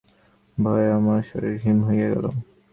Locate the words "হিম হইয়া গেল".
1.63-2.25